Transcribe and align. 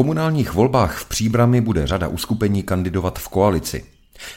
Komunálních 0.00 0.52
volbách 0.52 0.98
v 0.98 1.08
Příbrami 1.08 1.60
bude 1.60 1.86
řada 1.86 2.08
uskupení 2.08 2.62
kandidovat 2.62 3.18
v 3.18 3.28
koalici. 3.28 3.84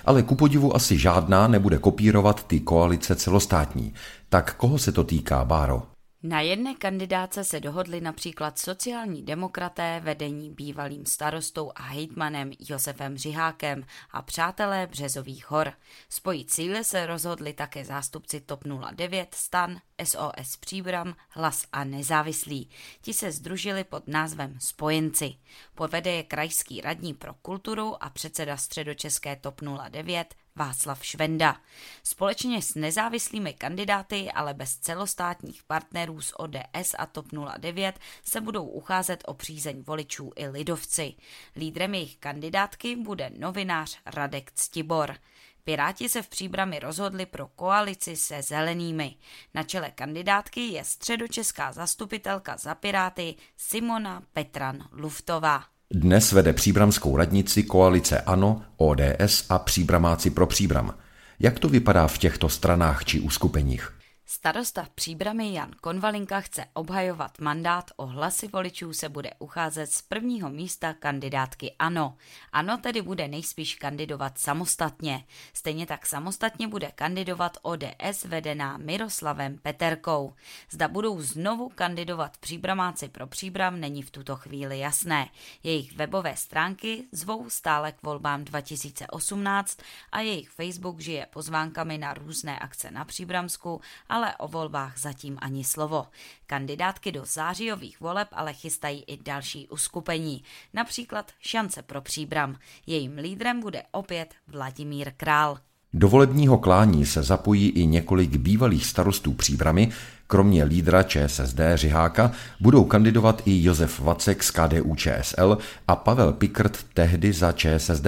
Ale 0.05 0.23
ku 0.23 0.36
podivu 0.36 0.76
asi 0.76 0.98
žádná 0.98 1.48
nebude 1.48 1.77
kopírovat 1.77 2.48
ty 2.48 2.59
koalice 2.59 3.16
celostátní. 3.16 3.94
Tak 4.30 4.55
koho 4.55 4.77
se 4.77 4.91
to 4.91 5.03
týká, 5.03 5.45
Báro? 5.45 5.92
Na 6.26 6.41
jedné 6.41 6.76
kandidáce 6.76 7.44
se 7.44 7.59
dohodli 7.59 8.02
například 8.02 8.59
sociální 8.59 9.23
demokraté 9.23 10.02
vedení 10.04 10.50
bývalým 10.50 11.05
starostou 11.05 11.72
a 11.76 11.81
hejtmanem 11.81 12.52
Josefem 12.59 13.18
Řihákem 13.18 13.86
a 14.12 14.22
přátelé 14.22 14.88
Březových 14.88 15.52
hor. 15.52 15.73
Spojit 16.09 16.52
síly 16.52 16.84
se 16.84 17.05
rozhodli 17.05 17.54
také 17.54 17.86
zástupci 17.86 18.41
TOP 18.41 18.64
09, 18.91 19.36
STAN, 19.36 19.78
SOS 20.04 20.58
Příbram, 20.59 21.16
Hlas 21.30 21.66
a 21.72 21.84
Nezávislí. 21.84 22.70
Ti 23.02 23.14
se 23.14 23.31
združili 23.31 23.84
pod 23.84 24.08
názvem 24.08 24.59
Spojenci. 24.59 25.36
Povede 25.76 26.12
je 26.12 26.23
krajský 26.23 26.81
radní 26.81 27.14
pro 27.14 27.34
kulturu 27.34 28.03
a 28.03 28.09
předseda 28.09 28.58
středočeské 28.58 29.36
TOP 29.36 29.62
09 29.90 30.36
Václav 30.56 31.06
Švenda. 31.06 31.62
Společně 32.04 32.62
s 32.62 32.76
nezávislými 32.76 33.54
kandidáty, 33.54 34.32
ale 34.32 34.54
bez 34.54 34.78
celostátních 34.78 35.64
partnerů 35.64 36.22
z 36.22 36.34
ODS 36.38 36.96
a 36.98 37.06
TOP 37.06 37.26
09 37.58 38.00
se 38.23 38.42
budou 38.42 38.66
ucházet 38.66 39.24
o 39.28 39.34
přízeň 39.34 39.84
voličů 39.88 40.31
i 40.36 40.48
lidovci. 40.48 41.14
Lídrem 41.56 41.94
jejich 41.94 42.18
kandidátky 42.18 42.96
bude 42.96 43.31
novinář 43.38 44.00
Radek 44.06 44.52
Ctibor. 44.52 45.16
Piráti 45.64 46.09
se 46.09 46.22
v 46.22 46.30
příbrami 46.30 46.80
rozhodli 46.80 47.26
pro 47.26 47.48
koalici 47.48 48.16
se 48.16 48.42
zelenými. 48.42 49.16
Na 49.54 49.64
čele 49.64 49.92
kandidátky 49.92 50.62
je 50.62 50.84
středočeská 50.84 51.72
zastupitelka 51.72 52.58
za 52.58 52.76
Piráty 52.76 53.36
Simona 53.58 54.24
Petran 54.34 54.90
Luftová. 54.92 55.72
Dnes 55.92 56.31
vede 56.31 56.53
příbramskou 56.53 57.17
radnici 57.17 57.64
koalice 57.64 58.22
ANO, 58.22 58.62
ODS 58.78 59.45
a 59.50 59.59
příbramáci 59.59 60.30
pro 60.30 60.48
příbram. 60.48 60.94
Jak 61.40 61.59
to 61.59 61.70
vypadá 61.70 62.08
v 62.08 62.17
těchto 62.17 62.50
stranách 62.50 63.06
či 63.06 63.20
uskupeních? 63.20 64.03
Starosta 64.34 64.84
v 64.84 64.89
Příbrami 64.89 65.53
Jan 65.53 65.72
Konvalinka 65.81 66.42
chce 66.42 66.66
obhajovat 66.73 67.39
mandát, 67.39 67.92
o 67.95 68.06
hlasy 68.06 68.48
voličů 68.48 68.94
se 68.94 69.09
bude 69.09 69.31
ucházet 69.40 69.92
z 69.92 70.02
prvního 70.02 70.50
místa 70.50 70.94
kandidátky 70.94 71.75
ANO. 71.80 72.17
ANO 72.52 72.78
tedy 72.78 73.02
bude 73.02 73.28
nejspíš 73.28 73.75
kandidovat 73.75 74.38
samostatně. 74.38 75.23
Stejně 75.53 75.86
tak 75.86 76.06
samostatně 76.06 76.67
bude 76.67 76.92
kandidovat 76.95 77.58
ODS 77.62 78.25
vedená 78.25 78.78
Miroslavem 78.78 79.58
Peterkou. 79.58 80.34
Zda 80.70 80.88
budou 80.88 81.22
znovu 81.22 81.70
kandidovat 81.70 82.38
Příbramáci 82.38 83.09
pro 83.09 83.28
Příbram 83.28 83.80
není 83.80 84.02
v 84.02 84.12
tuto 84.12 84.36
chvíli 84.36 84.80
jasné. 84.80 85.30
Jejich 85.64 85.95
webové 85.97 86.36
stránky 86.36 87.03
zvou 87.12 87.50
stále 87.50 87.92
k 87.92 88.03
volbám 88.03 88.44
2018 88.44 89.80
a 90.12 90.20
jejich 90.20 90.50
Facebook 90.50 91.00
žije 91.00 91.25
pozvánkami 91.25 91.97
na 91.97 92.13
různé 92.13 92.59
akce 92.59 92.91
na 92.91 93.06
Příbramsku, 93.06 93.81
ale 94.09 94.22
o 94.38 94.47
volbách 94.47 95.00
zatím 95.00 95.38
ani 95.41 95.63
slovo. 95.63 96.06
Kandidátky 96.45 97.11
do 97.11 97.25
zářijových 97.25 98.01
voleb 98.01 98.28
ale 98.31 98.53
chystají 98.53 99.03
i 99.07 99.17
další 99.23 99.67
uskupení, 99.67 100.44
například 100.73 101.31
Šance 101.39 101.81
pro 101.81 102.01
příbram. 102.01 102.56
Jejím 102.88 103.17
lídrem 103.17 103.59
bude 103.59 103.83
opět 103.91 104.33
Vladimír 104.47 105.12
Král. 105.17 105.57
Do 105.94 106.07
volebního 106.07 106.57
klání 106.57 107.06
se 107.06 107.23
zapojí 107.23 107.69
i 107.69 107.85
několik 107.85 108.38
bývalých 108.38 108.85
starostů 108.85 109.33
příbramy, 109.33 109.91
kromě 110.28 110.63
lídra 110.63 111.03
ČSSD 111.03 111.59
Řiháka 111.75 112.31
budou 112.59 112.83
kandidovat 112.83 113.41
i 113.45 113.63
Josef 113.63 114.00
Vacek 114.00 114.44
z 114.44 114.51
KDU 114.51 114.95
ČSL 114.95 115.57
a 115.88 115.95
Pavel 115.95 116.33
Pikrt 116.33 116.85
tehdy 116.94 117.33
za 117.33 117.51
ČSSD. 117.51 118.07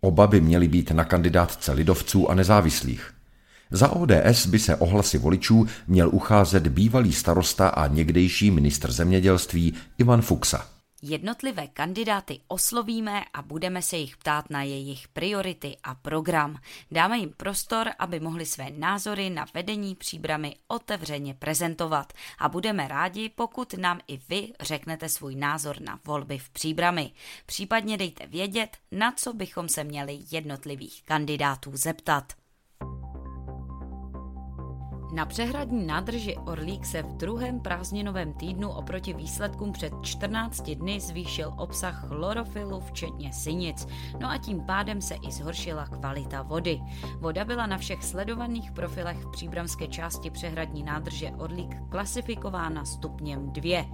Oba 0.00 0.26
by 0.26 0.40
měli 0.40 0.68
být 0.68 0.90
na 0.90 1.04
kandidátce 1.04 1.72
lidovců 1.72 2.30
a 2.30 2.34
nezávislých. 2.34 3.15
Za 3.70 3.88
ODS 3.88 4.46
by 4.46 4.58
se 4.58 4.76
ohlasy 4.76 5.18
voličů 5.18 5.66
měl 5.86 6.08
ucházet 6.12 6.66
bývalý 6.66 7.12
starosta 7.12 7.68
a 7.68 7.86
někdejší 7.86 8.50
ministr 8.50 8.92
zemědělství 8.92 9.74
Ivan 9.98 10.22
Fuxa. 10.22 10.76
Jednotlivé 11.02 11.66
kandidáty 11.66 12.40
oslovíme 12.48 13.24
a 13.34 13.42
budeme 13.42 13.82
se 13.82 13.96
jich 13.96 14.16
ptát 14.16 14.50
na 14.50 14.62
jejich 14.62 15.08
priority 15.08 15.76
a 15.82 15.94
program. 15.94 16.58
Dáme 16.90 17.18
jim 17.18 17.32
prostor, 17.36 17.90
aby 17.98 18.20
mohli 18.20 18.46
své 18.46 18.70
názory 18.70 19.30
na 19.30 19.46
vedení 19.54 19.94
příbramy 19.94 20.56
otevřeně 20.68 21.34
prezentovat 21.34 22.12
a 22.38 22.48
budeme 22.48 22.88
rádi, 22.88 23.28
pokud 23.28 23.74
nám 23.74 24.00
i 24.08 24.20
vy 24.28 24.52
řeknete 24.60 25.08
svůj 25.08 25.34
názor 25.34 25.80
na 25.80 26.00
volby 26.04 26.38
v 26.38 26.50
příbrami. 26.50 27.10
Případně 27.46 27.96
dejte 27.96 28.26
vědět, 28.26 28.76
na 28.92 29.12
co 29.12 29.32
bychom 29.32 29.68
se 29.68 29.84
měli 29.84 30.18
jednotlivých 30.30 31.02
kandidátů 31.04 31.70
zeptat. 31.74 32.32
Na 35.16 35.26
přehradní 35.26 35.86
nádrži 35.86 36.36
Orlík 36.36 36.86
se 36.86 37.02
v 37.02 37.16
druhém 37.16 37.60
prázdninovém 37.60 38.32
týdnu 38.32 38.70
oproti 38.70 39.12
výsledkům 39.12 39.72
před 39.72 39.92
14 40.02 40.70
dny 40.70 41.00
zvýšil 41.00 41.54
obsah 41.56 42.08
chlorofilu 42.08 42.80
včetně 42.80 43.32
synic, 43.32 43.86
no 44.20 44.30
a 44.30 44.38
tím 44.38 44.60
pádem 44.60 45.00
se 45.00 45.14
i 45.14 45.32
zhoršila 45.32 45.86
kvalita 45.86 46.42
vody. 46.42 46.80
Voda 47.20 47.44
byla 47.44 47.66
na 47.66 47.78
všech 47.78 48.04
sledovaných 48.04 48.72
profilech 48.72 49.16
v 49.16 49.30
příbramské 49.30 49.86
části 49.86 50.30
přehradní 50.30 50.82
nádrže 50.82 51.30
Orlík 51.30 51.76
klasifikována 51.88 52.84
stupněm 52.84 53.52
2. 53.52 53.84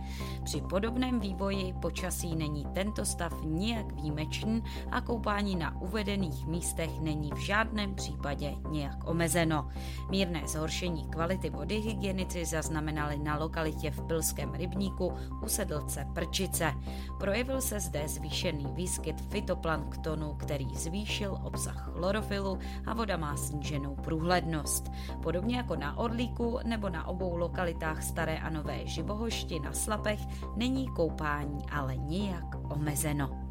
Při 0.45 0.61
podobném 0.61 1.21
vývoji 1.21 1.75
počasí 1.83 2.37
není 2.37 2.67
tento 2.75 3.05
stav 3.05 3.33
nijak 3.45 3.93
výjimečný 3.93 4.63
a 4.91 5.01
koupání 5.01 5.57
na 5.57 5.81
uvedených 5.81 6.47
místech 6.47 7.01
není 7.01 7.31
v 7.35 7.39
žádném 7.39 7.95
případě 7.95 8.55
nijak 8.71 9.09
omezeno. 9.09 9.69
Mírné 10.11 10.43
zhoršení 10.47 11.12
kvality 11.13 11.51
vody 11.51 11.81
hygienici 11.81 12.45
zaznamenali 12.45 13.19
na 13.19 13.37
lokalitě 13.37 13.91
v 13.91 14.01
Pilském 14.07 14.55
rybníku 14.55 15.13
u 15.43 15.49
sedlce 15.49 16.07
Prčice. 16.15 16.73
Projevil 17.21 17.61
se 17.61 17.81
zde 17.81 18.09
zvýšený 18.09 18.67
výskyt 18.73 19.21
fitoplanktonu, 19.21 20.35
který 20.35 20.67
zvýšil 20.75 21.39
obsah 21.43 21.93
chlorofilu 21.93 22.59
a 22.87 22.95
voda 22.95 23.17
má 23.17 23.37
sníženou 23.37 23.95
průhlednost. 23.95 24.93
Podobně 25.23 25.57
jako 25.57 25.77
na 25.77 25.99
Orlíku 25.99 26.59
nebo 26.65 26.89
na 26.89 27.07
obou 27.07 27.37
lokalitách 27.37 28.03
Staré 28.03 28.39
a 28.39 28.51
Nové 28.51 28.87
Živohošti 28.87 29.61
na 29.61 29.73
Slapech 29.73 30.21
není 30.57 30.89
koupání 30.89 31.63
ale 31.71 31.97
nijak 31.97 32.73
omezeno 32.73 33.42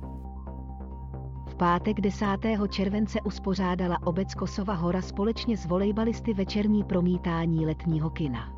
pátek 1.62 2.02
10. 2.02 2.26
července 2.70 3.22
uspořádala 3.22 3.98
obec 4.04 4.34
Kosova 4.36 4.74
Hora 4.74 5.02
společně 5.02 5.58
s 5.58 5.66
volejbalisty 5.66 6.34
večerní 6.34 6.84
promítání 6.84 7.66
letního 7.66 8.10
kina. 8.10 8.54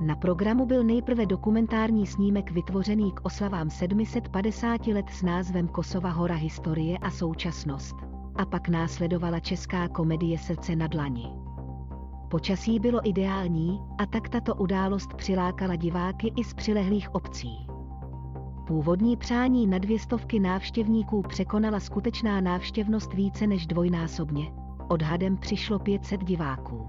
Na 0.00 0.16
programu 0.16 0.66
byl 0.66 0.84
nejprve 0.84 1.26
dokumentární 1.26 2.06
snímek 2.06 2.50
vytvořený 2.50 3.12
k 3.12 3.20
oslavám 3.22 3.70
750 3.70 4.86
let 4.86 5.06
s 5.10 5.22
názvem 5.22 5.68
Kosova 5.68 6.10
Hora 6.10 6.34
historie 6.34 6.98
a 6.98 7.10
současnost. 7.10 7.96
A 8.36 8.46
pak 8.46 8.68
následovala 8.68 9.40
česká 9.40 9.88
komedie 9.88 10.38
Srdce 10.38 10.76
na 10.76 10.86
dlani. 10.86 11.32
Počasí 12.30 12.80
bylo 12.80 13.08
ideální 13.08 13.80
a 13.98 14.06
tak 14.06 14.28
tato 14.28 14.54
událost 14.54 15.14
přilákala 15.14 15.76
diváky 15.76 16.32
i 16.36 16.44
z 16.44 16.54
přilehlých 16.54 17.14
obcí. 17.14 17.75
Původní 18.66 19.16
přání 19.16 19.66
na 19.66 19.78
dvě 19.78 19.98
stovky 19.98 20.40
návštěvníků 20.40 21.22
překonala 21.22 21.80
skutečná 21.80 22.40
návštěvnost 22.40 23.14
více 23.14 23.46
než 23.46 23.66
dvojnásobně. 23.66 24.52
Odhadem 24.88 25.36
přišlo 25.36 25.78
500 25.78 26.24
diváků. 26.24 26.88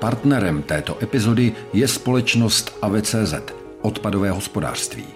Partnerem 0.00 0.62
této 0.62 1.02
epizody 1.02 1.52
je 1.72 1.88
společnost 1.88 2.78
AVCZ, 2.82 3.34
odpadové 3.82 4.30
hospodářství. 4.30 5.15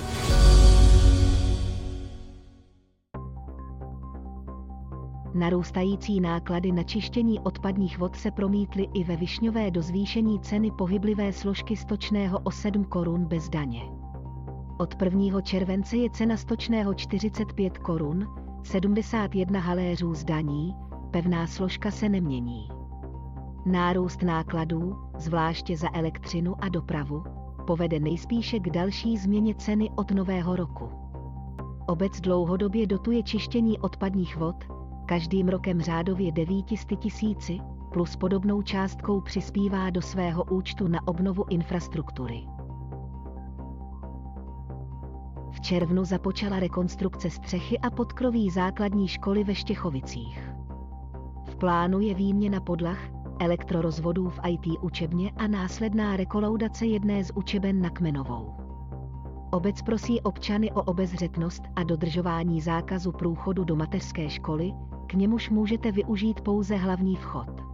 Narůstající 5.33 6.19
náklady 6.21 6.71
na 6.71 6.83
čištění 6.83 7.39
odpadních 7.39 7.97
vod 7.97 8.15
se 8.15 8.31
promítly 8.31 8.87
i 8.93 9.03
ve 9.03 9.15
Višňové 9.15 9.71
do 9.71 9.81
zvýšení 9.81 10.39
ceny 10.39 10.71
pohyblivé 10.71 11.33
složky 11.33 11.75
stočného 11.75 12.39
o 12.39 12.51
7 12.51 12.83
korun 12.83 13.25
bez 13.25 13.49
daně. 13.49 13.81
Od 14.77 15.01
1. 15.01 15.41
července 15.41 15.97
je 15.97 16.09
cena 16.09 16.37
stočného 16.37 16.93
45 16.93 17.77
korun, 17.77 18.27
71 18.63 19.59
haléřů 19.59 20.13
z 20.13 20.23
daní, 20.23 20.75
pevná 21.11 21.47
složka 21.47 21.91
se 21.91 22.09
nemění. 22.09 22.69
Nárůst 23.65 24.21
nákladů, 24.21 24.95
zvláště 25.17 25.77
za 25.77 25.87
elektřinu 25.93 26.55
a 26.63 26.69
dopravu, 26.69 27.23
povede 27.67 27.99
nejspíše 27.99 28.59
k 28.59 28.69
další 28.69 29.17
změně 29.17 29.55
ceny 29.55 29.89
od 29.95 30.11
nového 30.11 30.55
roku. 30.55 30.89
Obec 31.87 32.21
dlouhodobě 32.21 32.87
dotuje 32.87 33.23
čištění 33.23 33.79
odpadních 33.79 34.37
vod, 34.37 34.55
každým 35.11 35.49
rokem 35.49 35.81
řádově 35.81 36.31
900 36.31 36.99
tisíci, 36.99 37.59
plus 37.93 38.15
podobnou 38.15 38.61
částkou 38.61 39.21
přispívá 39.21 39.89
do 39.89 40.01
svého 40.01 40.43
účtu 40.43 40.87
na 40.87 41.07
obnovu 41.07 41.45
infrastruktury. 41.49 42.43
V 45.51 45.61
červnu 45.61 46.05
započala 46.05 46.59
rekonstrukce 46.59 47.29
střechy 47.29 47.79
a 47.79 47.89
podkroví 47.89 48.49
základní 48.49 49.07
školy 49.07 49.43
ve 49.43 49.55
Štěchovicích. 49.55 50.53
V 51.45 51.55
plánu 51.55 51.99
je 51.99 52.13
výměna 52.13 52.61
podlah, 52.61 52.99
elektrorozvodů 53.39 54.29
v 54.29 54.39
IT 54.47 54.79
učebně 54.81 55.31
a 55.37 55.47
následná 55.47 56.17
rekolaudace 56.17 56.85
jedné 56.85 57.23
z 57.23 57.31
učeben 57.35 57.81
na 57.81 57.89
Kmenovou. 57.89 58.53
Obec 59.51 59.81
prosí 59.81 60.21
občany 60.21 60.71
o 60.71 60.83
obezřetnost 60.83 61.63
a 61.75 61.83
dodržování 61.83 62.61
zákazu 62.61 63.11
průchodu 63.11 63.63
do 63.63 63.75
mateřské 63.75 64.29
školy, 64.29 64.73
k 65.11 65.13
němuž 65.13 65.49
můžete 65.49 65.91
využít 65.91 66.41
pouze 66.41 66.75
hlavní 66.75 67.15
vchod. 67.15 67.70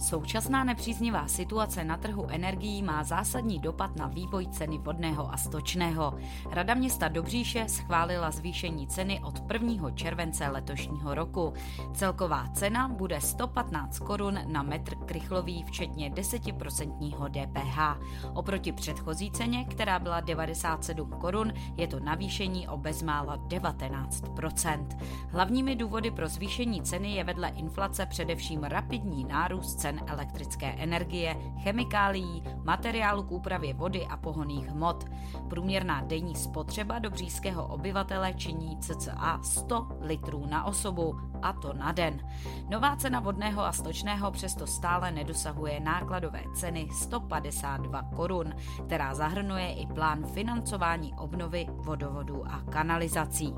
Současná 0.00 0.64
nepříznivá 0.64 1.28
situace 1.28 1.84
na 1.84 1.96
trhu 1.96 2.26
energií 2.30 2.82
má 2.82 3.04
zásadní 3.04 3.58
dopad 3.58 3.96
na 3.96 4.06
vývoj 4.06 4.46
ceny 4.46 4.78
vodného 4.78 5.32
a 5.32 5.36
stočného. 5.36 6.14
Rada 6.50 6.74
města 6.74 7.08
Dobříše 7.08 7.68
schválila 7.68 8.30
zvýšení 8.30 8.86
ceny 8.86 9.20
od 9.24 9.52
1. 9.52 9.90
července 9.90 10.48
letošního 10.48 11.14
roku. 11.14 11.52
Celková 11.94 12.48
cena 12.54 12.88
bude 12.88 13.20
115 13.20 13.98
korun 13.98 14.38
na 14.46 14.62
metr 14.62 14.94
krychlový, 14.94 15.62
včetně 15.62 16.10
10% 16.10 17.28
DPH. 17.28 18.00
Oproti 18.34 18.72
předchozí 18.72 19.30
ceně, 19.30 19.64
která 19.64 19.98
byla 19.98 20.20
97 20.20 21.10
korun, 21.10 21.52
je 21.76 21.88
to 21.88 22.00
navýšení 22.00 22.68
o 22.68 22.76
bezmála 22.76 23.38
19%. 23.38 24.86
Hlavními 25.28 25.76
důvody 25.76 26.10
pro 26.10 26.28
zvýšení 26.28 26.82
ceny 26.82 27.14
je 27.14 27.24
vedle 27.24 27.48
inflace 27.48 28.06
především 28.06 28.64
rapidní 28.64 29.24
nárůst 29.24 29.74
cen 29.74 29.89
cen 29.90 30.00
elektrické 30.06 30.66
energie, 30.78 31.36
chemikálií, 31.62 32.42
materiálu 32.62 33.22
k 33.22 33.32
úpravě 33.32 33.74
vody 33.74 34.06
a 34.06 34.16
pohoných 34.16 34.68
hmot. 34.68 35.04
Průměrná 35.48 36.02
denní 36.02 36.36
spotřeba 36.36 36.98
dobříského 36.98 37.66
obyvatele 37.66 38.34
činí 38.34 38.78
cca 38.78 39.40
100 39.42 39.88
litrů 40.00 40.46
na 40.46 40.64
osobu, 40.64 41.20
a 41.42 41.52
to 41.52 41.72
na 41.72 41.92
den. 41.92 42.20
Nová 42.68 42.96
cena 42.96 43.20
vodného 43.20 43.62
a 43.62 43.72
stočného 43.72 44.30
přesto 44.30 44.66
stále 44.66 45.10
nedosahuje 45.10 45.80
nákladové 45.80 46.42
ceny 46.54 46.88
152 46.92 48.02
korun, 48.02 48.54
která 48.86 49.14
zahrnuje 49.14 49.74
i 49.74 49.86
plán 49.86 50.26
financování 50.26 51.14
obnovy 51.18 51.66
vodovodů 51.70 52.44
a 52.46 52.62
kanalizací. 52.70 53.54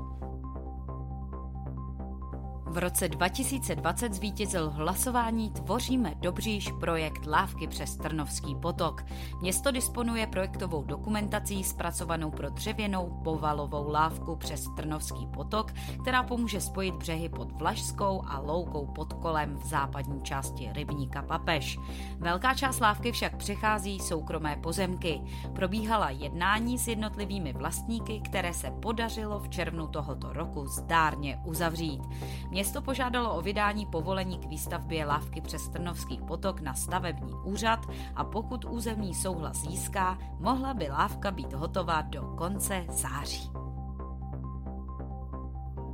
V 2.73 2.77
roce 2.77 3.07
2020 3.07 4.13
zvítězil 4.13 4.69
v 4.69 4.73
hlasování 4.73 5.49
Tvoříme 5.49 6.13
Dobříž 6.21 6.71
projekt 6.79 7.25
Lávky 7.25 7.67
přes 7.67 7.95
Trnovský 7.95 8.55
potok. 8.55 9.05
Město 9.41 9.71
disponuje 9.71 10.27
projektovou 10.27 10.83
dokumentací 10.83 11.63
zpracovanou 11.63 12.31
pro 12.31 12.49
dřevěnou 12.49 13.21
povalovou 13.23 13.91
lávku 13.91 14.35
přes 14.35 14.67
Trnovský 14.75 15.27
potok, 15.27 15.71
která 16.01 16.23
pomůže 16.23 16.61
spojit 16.61 16.95
břehy 16.95 17.29
pod 17.29 17.51
Vlašskou 17.51 18.21
a 18.27 18.39
Loukou 18.39 18.85
pod 18.85 19.13
kolem 19.13 19.55
v 19.55 19.65
západní 19.65 20.21
části 20.21 20.69
rybníka 20.73 21.21
Papež. 21.21 21.79
Velká 22.17 22.53
část 22.53 22.79
lávky 22.79 23.11
však 23.11 23.37
přechází 23.37 23.99
soukromé 23.99 24.55
pozemky. 24.55 25.21
Probíhala 25.55 26.09
jednání 26.09 26.79
s 26.79 26.87
jednotlivými 26.87 27.53
vlastníky, 27.53 28.21
které 28.21 28.53
se 28.53 28.71
podařilo 28.71 29.39
v 29.39 29.49
červnu 29.49 29.87
tohoto 29.87 30.33
roku 30.33 30.67
zdárně 30.67 31.41
uzavřít. 31.45 32.01
Město 32.49 32.62
požádalo 32.81 33.35
o 33.35 33.41
vydání 33.41 33.85
povolení 33.85 34.37
k 34.37 34.45
výstavbě 34.45 35.05
lávky 35.05 35.41
přes 35.41 35.69
Trnovský 35.69 36.19
potok 36.27 36.61
na 36.61 36.73
stavební 36.73 37.33
úřad 37.43 37.79
a 38.15 38.23
pokud 38.23 38.65
územní 38.65 39.13
souhlas 39.13 39.57
získá, 39.57 40.17
mohla 40.39 40.73
by 40.73 40.89
lávka 40.89 41.31
být 41.31 41.53
hotová 41.53 42.01
do 42.01 42.21
konce 42.21 42.85
září. 42.89 43.49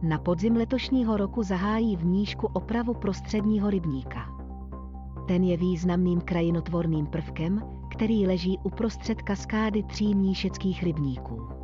Na 0.01 0.17
podzim 0.17 0.55
letošního 0.55 1.17
roku 1.17 1.43
zahájí 1.43 1.95
v 1.95 2.05
Nížku 2.05 2.47
opravu 2.47 2.93
prostředního 2.93 3.69
rybníka. 3.69 4.39
Ten 5.27 5.43
je 5.43 5.57
významným 5.57 6.21
krajinotvorným 6.21 7.05
prvkem, 7.05 7.63
který 7.91 8.27
leží 8.27 8.59
uprostřed 8.63 9.21
kaskády 9.21 9.83
tří 9.83 10.15
mníšeckých 10.15 10.83
rybníků. 10.83 11.58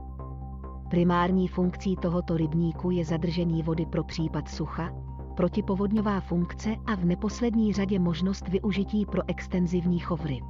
Primární 0.90 1.48
funkcí 1.48 1.96
tohoto 1.96 2.38
rybníku 2.38 2.92
je 2.92 3.06
zadržení 3.06 3.64
vody 3.64 3.86
pro 3.86 4.04
případ 4.04 4.50
sucha, 4.50 4.94
protipovodňová 5.36 6.20
funkce 6.20 6.76
a 6.86 6.96
v 6.96 7.06
neposlední 7.06 7.74
řadě 7.74 8.00
možnost 8.00 8.48
využití 8.48 9.06
pro 9.06 9.22
extenzivní 9.28 10.00
chov 10.00 10.26
ryb. 10.26 10.46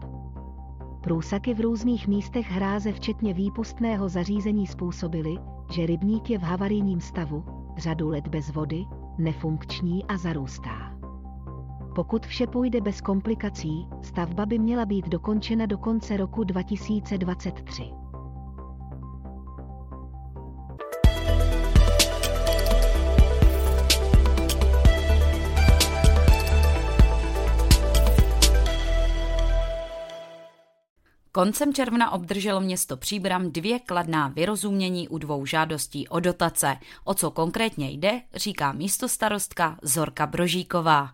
Průsaky 1.01 1.53
v 1.53 1.59
různých 1.59 2.07
místech 2.07 2.51
hráze 2.51 2.91
včetně 2.91 3.33
výpustného 3.33 4.09
zařízení 4.09 4.67
způsobily, 4.67 5.37
že 5.71 5.85
rybník 5.85 6.29
je 6.29 6.39
v 6.39 6.41
havarijním 6.41 6.99
stavu, 6.99 7.43
řadu 7.77 8.09
let 8.09 8.27
bez 8.27 8.51
vody, 8.51 8.85
nefunkční 9.17 10.05
a 10.05 10.17
zarůstá. 10.17 10.97
Pokud 11.95 12.25
vše 12.25 12.47
půjde 12.47 12.81
bez 12.81 13.01
komplikací, 13.01 13.87
stavba 14.01 14.45
by 14.45 14.59
měla 14.59 14.85
být 14.85 15.09
dokončena 15.09 15.65
do 15.65 15.77
konce 15.77 16.17
roku 16.17 16.43
2023. 16.43 18.04
Koncem 31.35 31.73
června 31.73 32.11
obdrželo 32.11 32.61
město 32.61 32.97
Příbram 32.97 33.51
dvě 33.51 33.79
kladná 33.79 34.33
vyrozumění 34.35 35.07
u 35.07 35.17
dvou 35.17 35.45
žádostí 35.45 36.07
o 36.07 36.19
dotace. 36.19 36.67
O 37.05 37.13
co 37.13 37.31
konkrétně 37.31 37.91
jde, 37.91 38.11
říká 38.35 38.71
místostarostka 38.71 39.77
Zorka 39.83 40.27
Brožíková. 40.27 41.09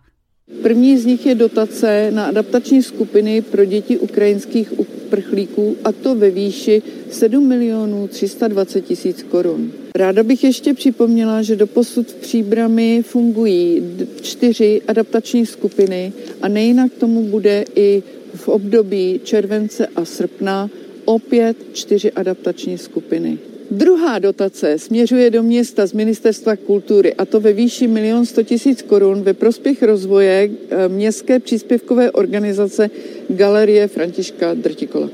První 0.62 0.98
z 0.98 1.06
nich 1.06 1.26
je 1.26 1.34
dotace 1.34 2.10
na 2.10 2.26
adaptační 2.26 2.82
skupiny 2.82 3.42
pro 3.42 3.64
děti 3.64 3.98
ukrajinských 3.98 4.78
uprchlíků 4.78 5.76
a 5.84 5.92
to 5.92 6.14
ve 6.14 6.30
výši 6.30 6.82
7 7.10 7.48
milionů 7.48 8.08
320 8.08 8.80
tisíc 8.80 9.22
korun. 9.22 9.72
Ráda 9.94 10.22
bych 10.22 10.44
ještě 10.44 10.74
připomněla, 10.74 11.42
že 11.42 11.56
doposud 11.56 12.08
v 12.08 12.14
Příbrami 12.14 13.02
fungují 13.02 13.82
čtyři 14.22 14.82
adaptační 14.88 15.46
skupiny 15.46 16.12
a 16.42 16.48
nejinak 16.48 16.92
tomu 16.92 17.22
bude 17.22 17.64
i 17.74 18.02
v 18.34 18.48
období 18.48 19.20
července 19.24 19.86
a 19.86 20.04
srpna 20.04 20.70
opět 21.04 21.56
čtyři 21.72 22.12
adaptační 22.12 22.78
skupiny. 22.78 23.38
Druhá 23.70 24.18
dotace 24.18 24.78
směřuje 24.78 25.30
do 25.30 25.42
města 25.42 25.86
z 25.86 25.92
Ministerstva 25.92 26.56
kultury 26.56 27.14
a 27.14 27.24
to 27.24 27.40
ve 27.40 27.52
výši 27.52 27.84
1 27.84 28.24
100 28.24 28.40
000 28.66 28.76
korun 28.88 29.22
ve 29.22 29.34
prospěch 29.34 29.82
rozvoje 29.82 30.50
eh, 30.70 30.88
městské 30.88 31.40
příspěvkové 31.40 32.10
organizace 32.10 32.90
Galerie 33.28 33.88
Františka 33.88 34.54
Drtikola. 34.54 35.08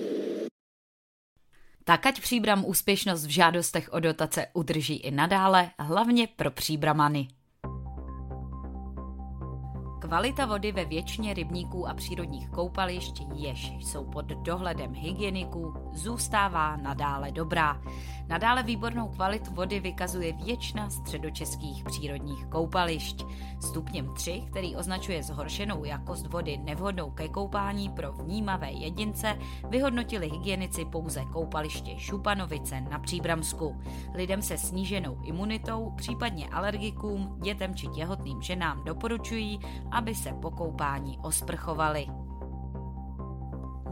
Tak 1.85 2.07
ať 2.07 2.21
Příbram 2.21 2.65
úspěšnost 2.67 3.27
v 3.27 3.31
žádostech 3.31 3.89
o 3.93 4.01
dotace 4.01 4.47
udrží 4.55 4.97
i 4.97 5.11
nadále, 5.11 5.71
hlavně 5.79 6.29
pro 6.37 6.51
Příbramany. 6.51 7.29
Kvalita 10.09 10.47
vody 10.47 10.73
ve 10.73 10.85
většině 10.85 11.35
rybníků 11.35 11.89
a 11.89 11.95
přírodních 11.95 12.49
koupališť, 12.51 13.23
jež 13.35 13.73
jsou 13.81 14.05
pod 14.05 14.25
dohledem 14.25 14.95
hygieniků, 14.95 15.75
zůstává 15.99 16.77
nadále 16.77 17.33
dobrá. 17.33 17.81
Nadále 18.29 18.63
výbornou 18.63 19.09
kvalitu 19.09 19.55
vody 19.55 19.81
vykazuje 19.81 20.33
většina 20.33 20.91
středočeských 20.91 21.85
přírodních 21.85 22.47
koupališť. 22.47 23.25
Stupněm 23.61 24.15
3, 24.15 24.43
který 24.51 24.77
označuje 24.77 25.23
zhoršenou 25.23 25.85
jakost 25.85 26.27
vody 26.27 26.59
nevhodnou 26.59 27.11
ke 27.11 27.29
koupání 27.29 27.89
pro 27.89 28.13
vnímavé 28.13 28.71
jedince, 28.71 29.39
vyhodnotili 29.69 30.29
hygienici 30.29 30.85
pouze 30.85 31.25
koupaliště 31.33 31.99
Šupanovice 31.99 32.81
na 32.81 32.99
Příbramsku. 32.99 33.81
Lidem 34.15 34.43
se 34.43 34.59
sníženou 34.59 35.19
imunitou, 35.23 35.93
případně 35.97 36.49
alergikům, 36.49 37.37
dětem 37.43 37.75
či 37.75 37.87
těhotným 37.87 38.43
ženám 38.43 38.85
doporučují, 38.85 39.61
aby 39.91 40.15
se 40.15 40.33
po 40.33 40.51
koupání 40.51 41.19
osprchovali. 41.23 42.28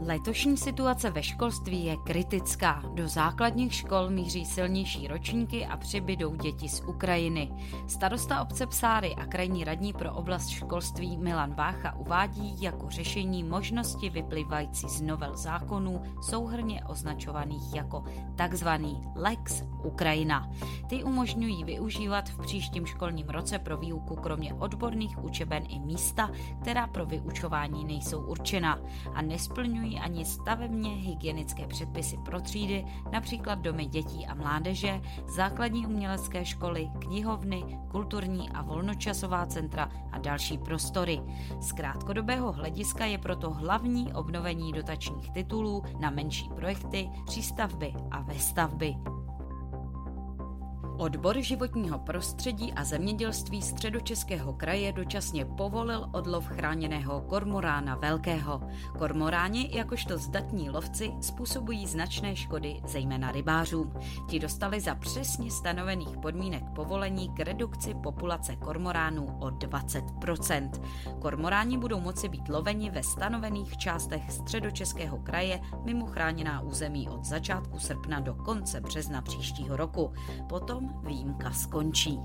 Letošní 0.07 0.57
situace 0.57 1.09
ve 1.09 1.23
školství 1.23 1.85
je 1.85 1.97
kritická. 1.97 2.83
Do 2.93 3.07
základních 3.07 3.73
škol 3.73 4.09
míří 4.09 4.45
silnější 4.45 5.07
ročníky 5.07 5.65
a 5.65 5.77
přibydou 5.77 6.35
děti 6.35 6.69
z 6.69 6.81
Ukrajiny. 6.81 7.51
Starosta 7.87 8.41
obce 8.41 8.67
Psáry 8.67 9.15
a 9.15 9.25
krajní 9.25 9.63
radní 9.63 9.93
pro 9.93 10.13
oblast 10.13 10.49
školství 10.49 11.17
Milan 11.17 11.53
Vácha 11.53 11.95
uvádí 11.95 12.61
jako 12.61 12.89
řešení 12.89 13.43
možnosti 13.43 14.09
vyplývající 14.09 14.89
z 14.89 15.01
novel 15.01 15.37
zákonů 15.37 16.01
souhrně 16.21 16.83
označovaných 16.85 17.75
jako 17.75 18.03
takzvaný 18.35 19.01
Lex 19.15 19.63
Ukrajina. 19.83 20.49
Ty 20.89 21.03
umožňují 21.03 21.63
využívat 21.63 22.29
v 22.29 22.39
příštím 22.39 22.85
školním 22.85 23.29
roce 23.29 23.59
pro 23.59 23.77
výuku 23.77 24.15
kromě 24.15 24.53
odborných 24.53 25.23
učeben 25.23 25.63
i 25.69 25.79
místa, 25.79 26.31
která 26.61 26.87
pro 26.87 27.05
vyučování 27.05 27.85
nejsou 27.85 28.21
určena 28.21 28.79
a 29.13 29.21
nesplňují 29.21 29.96
ani 29.99 30.25
stavebně 30.25 30.89
hygienické 30.89 31.67
předpisy 31.67 32.17
pro 32.25 32.41
třídy, 32.41 32.85
například 33.11 33.59
domy 33.59 33.85
dětí 33.85 34.27
a 34.27 34.35
mládeže, 34.35 35.01
základní 35.27 35.87
umělecké 35.87 36.45
školy, 36.45 36.89
knihovny, 36.99 37.79
kulturní 37.91 38.49
a 38.49 38.61
volnočasová 38.61 39.45
centra 39.45 39.91
a 40.11 40.17
další 40.17 40.57
prostory. 40.57 41.21
Z 41.59 41.71
krátkodobého 41.71 42.51
hlediska 42.51 43.05
je 43.05 43.17
proto 43.17 43.49
hlavní 43.49 44.13
obnovení 44.13 44.73
dotačních 44.73 45.31
titulů 45.31 45.83
na 45.99 46.09
menší 46.09 46.49
projekty, 46.49 47.09
přístavby 47.25 47.93
a 48.11 48.21
vestavby. 48.21 48.95
Odbor 50.97 51.41
životního 51.41 51.99
prostředí 51.99 52.73
a 52.73 52.83
zemědělství 52.83 53.61
středočeského 53.61 54.53
kraje 54.53 54.93
dočasně 54.93 55.45
povolil 55.45 56.09
odlov 56.11 56.47
chráněného 56.47 57.21
kormorána 57.21 57.95
velkého. 57.95 58.61
Kormoráni, 58.97 59.69
jakožto 59.73 60.17
zdatní 60.17 60.69
lovci, 60.69 61.11
způsobují 61.21 61.87
značné 61.87 62.35
škody, 62.35 62.81
zejména 62.87 63.31
rybářům. 63.31 63.93
Ti 64.29 64.39
dostali 64.39 64.81
za 64.81 64.95
přesně 64.95 65.51
stanovených 65.51 66.17
podmínek 66.17 66.63
povolení 66.75 67.29
k 67.29 67.39
redukci 67.39 67.93
populace 68.03 68.55
kormoránů 68.55 69.37
o 69.39 69.47
20%. 69.47 70.69
Kormoráni 71.19 71.77
budou 71.77 71.99
moci 71.99 72.29
být 72.29 72.49
loveni 72.49 72.89
ve 72.89 73.03
stanovených 73.03 73.77
částech 73.77 74.31
středočeského 74.31 75.17
kraje 75.17 75.59
mimo 75.83 76.05
chráněná 76.05 76.61
území 76.61 77.09
od 77.09 77.25
začátku 77.25 77.79
srpna 77.79 78.19
do 78.19 78.35
konce 78.35 78.81
března 78.81 79.21
příštího 79.21 79.77
roku. 79.77 80.13
Potom 80.49 80.86
výjimka 81.03 81.51
skončí. 81.51 82.19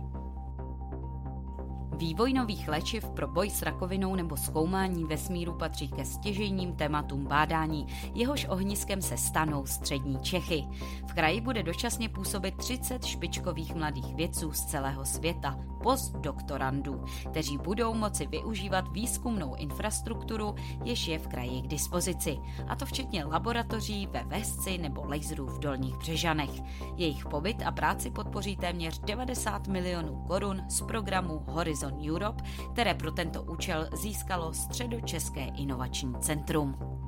Vývoj 1.96 2.32
nových 2.32 2.68
léčiv 2.68 3.08
pro 3.08 3.28
boj 3.28 3.50
s 3.50 3.62
rakovinou 3.62 4.14
nebo 4.14 4.36
zkoumání 4.36 5.04
vesmíru 5.04 5.52
patří 5.58 5.88
ke 5.88 6.04
stěžejním 6.04 6.76
tématům 6.76 7.26
bádání, 7.26 7.86
jehož 8.14 8.46
ohniskem 8.48 9.02
se 9.02 9.16
stanou 9.16 9.66
střední 9.66 10.18
Čechy. 10.22 10.64
V 11.06 11.14
kraji 11.14 11.40
bude 11.40 11.62
dočasně 11.62 12.08
působit 12.08 12.56
30 12.56 13.04
špičkových 13.04 13.74
mladých 13.74 14.14
vědců 14.14 14.52
z 14.52 14.64
celého 14.64 15.04
světa, 15.04 15.58
postdoktorandů, 15.82 17.04
kteří 17.30 17.58
budou 17.58 17.94
moci 17.94 18.26
využívat 18.26 18.92
výzkumnou 18.92 19.54
infrastrukturu, 19.54 20.54
jež 20.84 21.08
je 21.08 21.18
v 21.18 21.28
kraji 21.28 21.62
k 21.62 21.66
dispozici, 21.66 22.38
a 22.68 22.76
to 22.76 22.86
včetně 22.86 23.24
laboratoří 23.24 24.06
ve 24.06 24.24
Vesci 24.24 24.78
nebo 24.78 25.04
laserů 25.04 25.46
v 25.46 25.58
Dolních 25.58 25.96
Břežanech. 25.96 26.50
Jejich 26.96 27.26
pobyt 27.26 27.62
a 27.66 27.70
práci 27.70 28.10
podpoří 28.10 28.56
téměř 28.56 28.98
90 28.98 29.68
milionů 29.68 30.24
korun 30.26 30.62
z 30.68 30.80
programu 30.80 31.42
Horizon 31.46 32.10
Europe, 32.10 32.42
které 32.72 32.94
pro 32.94 33.12
tento 33.12 33.42
účel 33.42 33.88
získalo 33.92 34.52
Středočeské 34.52 35.44
inovační 35.44 36.14
centrum. 36.20 37.01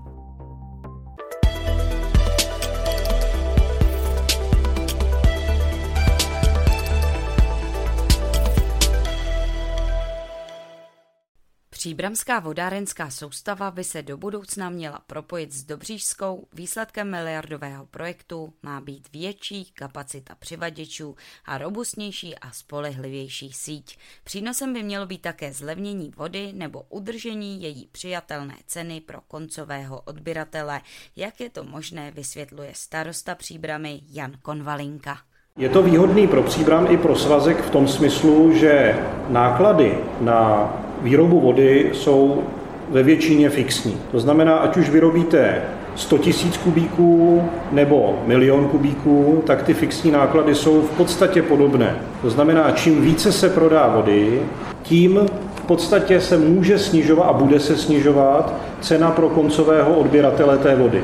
Příbramská 11.84 12.40
vodárenská 12.40 13.10
soustava 13.10 13.70
by 13.70 13.84
se 13.84 14.02
do 14.02 14.16
budoucna 14.16 14.70
měla 14.70 14.98
propojit 15.06 15.52
s 15.52 15.64
Dobřížskou. 15.64 16.46
Výsledkem 16.52 17.10
miliardového 17.10 17.86
projektu 17.86 18.52
má 18.62 18.80
být 18.80 19.08
větší 19.12 19.64
kapacita 19.64 20.34
přivaděčů 20.34 21.16
a 21.44 21.58
robustnější 21.58 22.38
a 22.38 22.50
spolehlivější 22.50 23.52
síť. 23.52 23.98
Přínosem 24.24 24.72
by 24.72 24.82
mělo 24.82 25.06
být 25.06 25.22
také 25.22 25.52
zlevnění 25.52 26.12
vody 26.16 26.52
nebo 26.52 26.82
udržení 26.88 27.62
její 27.62 27.88
přijatelné 27.92 28.54
ceny 28.66 29.00
pro 29.00 29.20
koncového 29.28 30.00
odběratele, 30.00 30.80
jak 31.16 31.40
je 31.40 31.50
to 31.50 31.64
možné, 31.64 32.10
vysvětluje 32.10 32.70
starosta 32.74 33.34
Příbramy 33.34 34.00
Jan 34.10 34.32
Konvalinka. 34.42 35.18
Je 35.58 35.68
to 35.68 35.82
výhodný 35.82 36.28
pro 36.28 36.42
Příbram 36.42 36.86
i 36.92 36.96
pro 36.96 37.16
svazek 37.16 37.60
v 37.64 37.70
tom 37.70 37.88
smyslu, 37.88 38.52
že 38.52 38.94
náklady 39.28 39.98
na 40.20 40.83
výrobu 41.04 41.40
vody 41.40 41.90
jsou 41.92 42.42
ve 42.90 43.02
většině 43.02 43.50
fixní. 43.50 43.96
To 44.11 44.20
znamená, 44.20 44.56
ať 44.56 44.76
už 44.76 44.90
vyrobíte 44.90 45.62
100 45.96 46.18
tisíc 46.18 46.56
kubíků 46.56 47.42
nebo 47.73 48.18
milion 48.26 48.68
kubíků, 48.68 49.42
tak 49.46 49.62
ty 49.62 49.75
fixní 49.75 50.11
náklady 50.11 50.54
jsou 50.54 50.82
v 50.82 50.90
podstatě 50.90 51.42
podobné. 51.42 51.96
To 52.23 52.30
znamená, 52.30 52.70
čím 52.70 53.02
více 53.02 53.32
se 53.32 53.49
prodá 53.49 53.88
vody, 53.88 54.42
tím 54.82 55.20
v 55.54 55.66
podstatě 55.66 56.20
se 56.20 56.38
může 56.38 56.78
snižovat 56.78 57.25
a 57.28 57.32
bude 57.32 57.61
se 57.61 57.76
snižovat 57.76 58.54
cena 58.80 59.11
pro 59.11 59.28
koncového 59.28 59.94
odběratele 59.94 60.58
té 60.58 60.76
vody. 60.76 61.02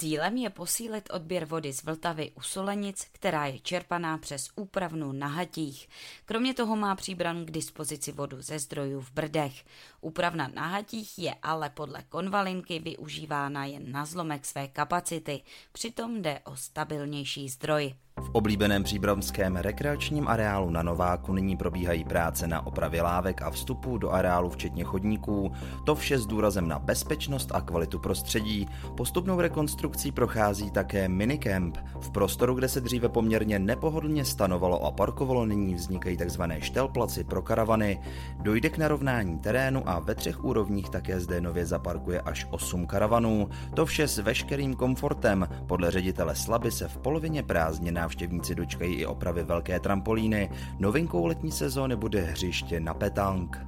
Cílem 0.00 0.36
je 0.36 0.50
posílit 0.50 1.08
odběr 1.12 1.44
vody 1.44 1.72
z 1.72 1.82
Vltavy 1.82 2.32
u 2.34 2.40
Solenic, 2.40 3.06
která 3.12 3.46
je 3.46 3.58
čerpaná 3.58 4.18
přes 4.18 4.50
úpravnu 4.56 5.12
na 5.12 5.26
Hatích. 5.26 5.88
Kromě 6.24 6.54
toho 6.54 6.76
má 6.76 6.94
příbran 6.94 7.46
k 7.46 7.50
dispozici 7.50 8.12
vodu 8.12 8.42
ze 8.42 8.58
zdrojů 8.58 9.00
v 9.00 9.12
Brdech. 9.12 9.64
Úpravna 10.00 10.50
na 10.54 10.66
Hatích 10.66 11.18
je 11.18 11.34
ale 11.42 11.70
podle 11.70 12.02
konvalinky 12.08 12.78
využívána 12.78 13.64
jen 13.64 13.92
na 13.92 14.06
zlomek 14.06 14.46
své 14.46 14.68
kapacity, 14.68 15.42
přitom 15.72 16.22
jde 16.22 16.40
o 16.44 16.56
stabilnější 16.56 17.48
zdroj. 17.48 17.94
V 18.20 18.30
oblíbeném 18.32 18.82
příbramském 18.82 19.56
rekreačním 19.56 20.28
areálu 20.28 20.70
na 20.70 20.82
Nováku 20.82 21.32
nyní 21.32 21.56
probíhají 21.56 22.04
práce 22.04 22.46
na 22.46 22.66
opravě 22.66 23.02
lávek 23.02 23.42
a 23.42 23.50
vstupu 23.50 23.98
do 23.98 24.10
areálu 24.10 24.50
včetně 24.50 24.84
chodníků. 24.84 25.52
To 25.86 25.94
vše 25.94 26.18
s 26.18 26.26
důrazem 26.26 26.68
na 26.68 26.78
bezpečnost 26.78 27.50
a 27.54 27.60
kvalitu 27.60 27.98
prostředí. 27.98 28.68
Postupnou 28.96 29.40
rekonstrukcí 29.40 30.12
prochází 30.12 30.70
také 30.70 31.08
minikemp. 31.08 31.78
V 32.00 32.10
prostoru, 32.10 32.54
kde 32.54 32.68
se 32.68 32.80
dříve 32.80 33.08
poměrně 33.08 33.58
nepohodlně 33.58 34.24
stanovalo 34.24 34.84
a 34.84 34.90
parkovalo, 34.90 35.46
nyní 35.46 35.74
vznikají 35.74 36.16
tzv. 36.16 36.42
štelplaci 36.58 37.24
pro 37.24 37.42
karavany. 37.42 38.00
Dojde 38.40 38.68
k 38.68 38.78
narovnání 38.78 39.38
terénu 39.38 39.88
a 39.88 39.98
ve 39.98 40.14
třech 40.14 40.44
úrovních 40.44 40.90
také 40.90 41.20
zde 41.20 41.40
nově 41.40 41.66
zaparkuje 41.66 42.20
až 42.20 42.46
8 42.50 42.86
karavanů. 42.86 43.48
To 43.74 43.86
vše 43.86 44.08
s 44.08 44.18
veškerým 44.18 44.74
komfortem. 44.74 45.48
Podle 45.66 45.90
ředitele 45.90 46.34
Slaby 46.36 46.70
se 46.70 46.88
v 46.88 46.96
polovině 46.96 47.42
prázdnina 47.42 48.09
návštěvníci 48.10 48.54
dočkají 48.54 48.94
i 48.94 49.06
opravy 49.06 49.42
velké 49.42 49.80
trampolíny. 49.80 50.50
Novinkou 50.78 51.26
letní 51.26 51.52
sezóny 51.52 51.96
bude 51.96 52.20
hřiště 52.20 52.80
na 52.80 52.94
petank. 52.94 53.58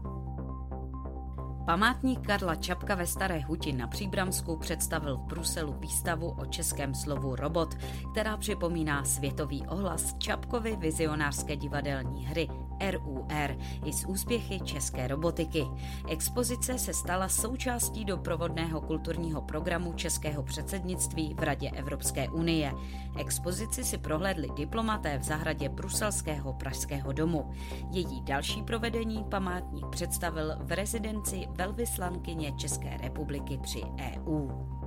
Památník 1.67 2.27
Karla 2.27 2.55
Čapka 2.55 2.95
ve 2.95 3.07
Staré 3.07 3.41
Huti 3.41 3.73
na 3.73 3.87
Příbramsku 3.87 4.57
představil 4.57 5.17
v 5.17 5.27
Bruselu 5.27 5.73
výstavu 5.73 6.31
o 6.31 6.47
českém 6.47 6.95
slovu 6.95 7.37
robot, 7.37 7.75
která 8.13 8.37
připomíná 8.37 9.05
světový 9.05 9.67
ohlas 9.69 10.15
Čapkovy 10.19 10.77
vizionářské 10.77 11.57
divadelní 11.57 12.27
hry 12.27 12.49
RUR 12.91 13.57
i 13.85 13.93
z 13.93 14.05
úspěchy 14.05 14.61
české 14.61 15.09
robotiky. 15.09 15.67
Expozice 16.09 16.79
se 16.79 16.95
stala 16.95 17.29
součástí 17.29 18.05
doprovodného 18.05 18.81
kulturního 18.81 19.43
programu 19.43 19.93
českého 19.93 20.43
předsednictví 20.43 21.35
v 21.38 21.43
Radě 21.43 21.71
Evropské 21.71 22.29
unie. 22.29 22.73
Expozici 23.19 23.85
si 23.85 23.99
prohlédli 23.99 24.49
diplomaté 24.57 25.19
v 25.19 25.23
zahradě 25.23 25.69
Bruselského 25.69 26.52
pražského 26.52 27.12
domu. 27.12 27.50
Její 27.91 28.23
další 28.23 28.62
provedení 28.62 29.25
památník 29.25 29.87
představil 29.87 30.55
v 30.61 30.73
rezidenci 30.73 31.49
velvyslankyně 31.50 32.52
České 32.52 32.97
republiky 32.97 33.59
při 33.62 33.83
EU. 33.83 34.82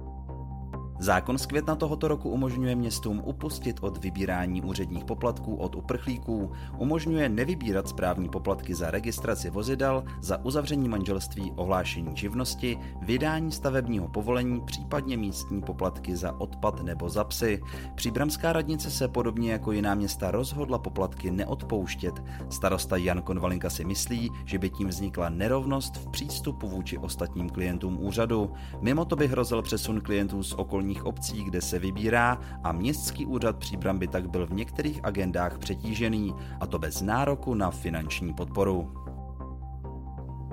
Zákon 1.05 1.37
z 1.37 1.45
května 1.45 1.75
tohoto 1.75 2.07
roku 2.07 2.29
umožňuje 2.29 2.75
městům 2.75 3.21
upustit 3.25 3.77
od 3.81 3.97
vybírání 3.97 4.61
úředních 4.61 5.05
poplatků 5.05 5.55
od 5.55 5.75
uprchlíků, 5.75 6.51
umožňuje 6.77 7.29
nevybírat 7.29 7.87
správní 7.87 8.29
poplatky 8.29 8.75
za 8.75 8.91
registraci 8.91 9.49
vozidel, 9.49 10.03
za 10.21 10.45
uzavření 10.45 10.89
manželství, 10.89 11.51
ohlášení 11.55 12.17
živnosti, 12.17 12.77
vydání 13.01 13.51
stavebního 13.51 14.07
povolení, 14.07 14.61
případně 14.61 15.17
místní 15.17 15.61
poplatky 15.61 16.15
za 16.15 16.39
odpad 16.39 16.83
nebo 16.83 17.09
za 17.09 17.23
psy. 17.23 17.61
Příbramská 17.95 18.53
radnice 18.53 18.91
se 18.91 19.07
podobně 19.07 19.51
jako 19.51 19.71
jiná 19.71 19.95
města 19.95 20.31
rozhodla 20.31 20.79
poplatky 20.79 21.31
neodpouštět. 21.31 22.23
Starosta 22.49 22.97
Jan 22.97 23.21
Konvalinka 23.21 23.69
si 23.69 23.85
myslí, 23.85 24.31
že 24.45 24.59
by 24.59 24.69
tím 24.69 24.87
vznikla 24.87 25.29
nerovnost 25.29 25.97
v 25.97 26.07
přístupu 26.07 26.67
vůči 26.67 26.97
ostatním 26.97 27.49
klientům 27.49 27.97
úřadu. 28.01 28.53
Mimo 28.81 29.05
to 29.05 29.15
by 29.15 29.27
hrozil 29.27 29.61
přesun 29.61 30.01
klientů 30.01 30.43
z 30.43 30.53
okolí 30.53 30.94
okolních 30.95 31.05
obcí, 31.05 31.43
kde 31.43 31.61
se 31.61 31.79
vybírá 31.79 32.39
a 32.63 32.71
městský 32.71 33.25
úřad 33.25 33.57
Příbram 33.57 33.99
by 33.99 34.07
tak 34.07 34.29
byl 34.29 34.47
v 34.47 34.53
některých 34.53 35.05
agendách 35.05 35.57
přetížený, 35.57 36.33
a 36.59 36.67
to 36.67 36.79
bez 36.79 37.01
nároku 37.01 37.53
na 37.53 37.71
finanční 37.71 38.33
podporu. 38.33 38.91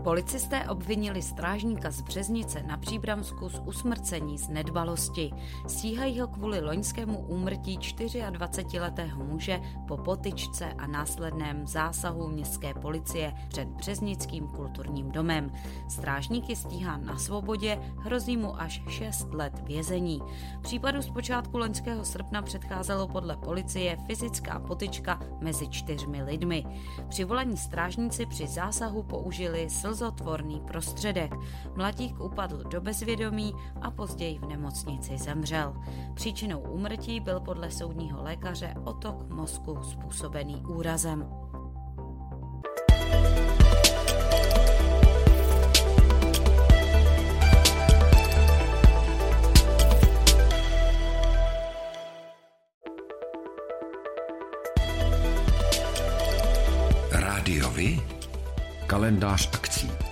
Policisté 0.05 0.69
obvinili 0.69 1.23
strážníka 1.23 1.91
z 1.91 2.03
Březnice 2.03 2.63
na 2.63 2.77
Příbramsku 2.77 3.49
z 3.49 3.63
usmrcení 3.65 4.39
z 4.39 4.49
nedbalosti. 4.49 5.31
Stíhají 5.67 6.21
ho 6.21 6.29
kvůli 6.43 6.61
loňskému 6.61 7.19
úmrtí 7.19 7.79
24-letého 7.79 9.25
muže 9.25 9.61
po 9.89 9.97
potyčce 9.97 10.73
a 10.79 10.87
následném 10.87 11.67
zásahu 11.67 12.29
městské 12.29 12.75
policie 12.75 13.35
před 13.49 13.69
Březnickým 13.69 14.49
kulturním 14.49 15.11
domem. 15.11 15.53
Strážník 15.89 16.49
je 16.49 16.57
stíhán 16.57 17.05
na 17.05 17.19
svobodě, 17.19 17.79
hrozí 17.99 18.37
mu 18.37 18.61
až 18.61 18.83
6 18.89 19.35
let 19.35 19.63
vězení. 19.65 20.23
Případu 20.63 21.03
z 21.03 21.11
počátku 21.11 21.59
loňského 21.59 22.05
srpna 22.05 22.43
předcházelo 22.43 23.09
podle 23.09 23.37
policie 23.37 23.97
fyzická 24.07 24.59
potyčka 24.59 25.21
mezi 25.41 25.69
čtyřmi 25.69 26.23
lidmi. 26.23 26.65
Přivolaní 27.09 27.57
strážníci 27.57 28.27
při 28.27 28.47
zásahu 28.47 29.03
použili 29.03 29.71
slz 29.71 30.03
slzotvorný 30.03 30.61
prostředek. 30.61 31.35
Mladík 31.77 32.21
upadl 32.21 32.63
do 32.65 32.81
bezvědomí 32.81 33.53
a 33.83 33.91
později 33.91 34.39
v 34.39 34.47
nemocnici 34.47 35.19
zemřel. 35.19 35.75
Příčinou 36.33 36.61
úmrtí 36.61 37.21
byl 37.21 37.41
podle 37.41 37.71
soudního 37.71 38.23
lékaře 38.23 38.75
otok 38.85 39.29
mozku 39.31 39.79
způsobený 39.83 40.63
úrazem. 40.69 41.29
Rádiovi 57.11 58.01
kalendář 58.87 59.51
akcí. 59.55 60.12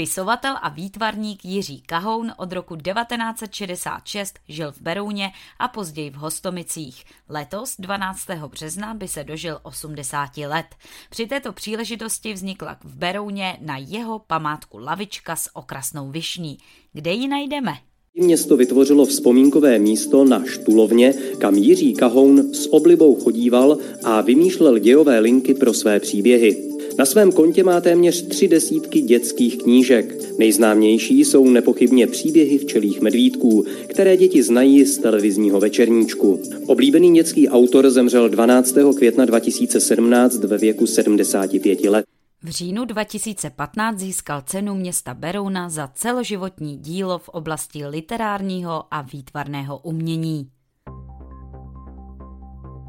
Spisovatel 0.00 0.54
a 0.62 0.68
výtvarník 0.68 1.44
Jiří 1.44 1.82
Kahoun 1.86 2.32
od 2.36 2.52
roku 2.52 2.76
1966 2.76 4.34
žil 4.48 4.72
v 4.72 4.80
Berouně 4.80 5.30
a 5.58 5.68
později 5.68 6.10
v 6.10 6.14
Hostomicích. 6.14 7.04
Letos 7.28 7.74
12. 7.78 8.20
března 8.50 8.94
by 8.94 9.08
se 9.08 9.24
dožil 9.24 9.58
80 9.62 10.36
let. 10.36 10.66
Při 11.10 11.26
této 11.26 11.52
příležitosti 11.52 12.32
vznikla 12.32 12.76
v 12.84 12.96
Berouně 12.96 13.58
na 13.60 13.76
jeho 13.76 14.18
památku 14.18 14.78
lavička 14.78 15.36
s 15.36 15.56
okrasnou 15.56 16.10
višní. 16.10 16.58
Kde 16.92 17.12
ji 17.12 17.28
najdeme? 17.28 17.72
Město 18.14 18.56
vytvořilo 18.56 19.06
vzpomínkové 19.06 19.78
místo 19.78 20.24
na 20.24 20.44
Štulovně, 20.44 21.14
kam 21.38 21.54
Jiří 21.54 21.94
Kahoun 21.94 22.54
s 22.54 22.72
oblibou 22.72 23.14
chodíval 23.14 23.78
a 24.04 24.20
vymýšlel 24.20 24.78
dějové 24.78 25.18
linky 25.18 25.54
pro 25.54 25.74
své 25.74 26.00
příběhy. 26.00 26.69
Na 27.00 27.06
svém 27.06 27.32
kontě 27.32 27.64
má 27.64 27.80
téměř 27.80 28.28
tři 28.28 28.48
desítky 28.48 29.00
dětských 29.00 29.58
knížek. 29.58 30.38
Nejznámější 30.38 31.24
jsou 31.24 31.50
nepochybně 31.50 32.06
příběhy 32.06 32.58
včelých 32.58 33.00
medvídků, 33.00 33.64
které 33.88 34.16
děti 34.16 34.42
znají 34.42 34.84
z 34.84 34.98
televizního 34.98 35.60
večerníčku. 35.60 36.42
Oblíbený 36.66 37.14
dětský 37.14 37.48
autor 37.48 37.90
zemřel 37.90 38.28
12. 38.28 38.74
května 38.96 39.24
2017 39.24 40.44
ve 40.44 40.58
věku 40.58 40.86
75 40.86 41.84
let. 41.84 42.04
V 42.42 42.48
říjnu 42.48 42.84
2015 42.84 43.98
získal 43.98 44.42
cenu 44.46 44.74
města 44.74 45.14
Berouna 45.14 45.68
za 45.68 45.90
celoživotní 45.94 46.78
dílo 46.78 47.18
v 47.18 47.28
oblasti 47.28 47.86
literárního 47.86 48.84
a 48.90 49.02
výtvarného 49.02 49.78
umění. 49.78 50.48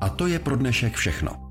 A 0.01 0.09
to 0.09 0.27
je 0.27 0.39
pro 0.39 0.55
dnešek 0.55 0.93
všechno. 0.93 1.50